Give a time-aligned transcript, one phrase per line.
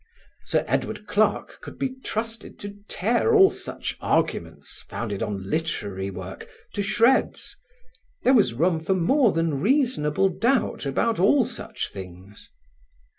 [0.45, 6.47] Sir Edward Clarke could be trusted to tear all such arguments, founded on literary work,
[6.73, 7.55] to shreds.
[8.23, 12.49] There was room for more than reasonable doubt about all such things.